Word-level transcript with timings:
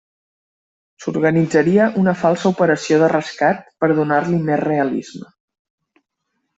S'organitzaria 1.03 1.85
una 2.05 2.15
falsa 2.23 2.51
operació 2.55 2.99
de 3.05 3.13
rescat 3.15 3.63
per 3.83 3.93
donar-li 4.03 4.43
més 4.51 4.65
realisme. 4.67 5.27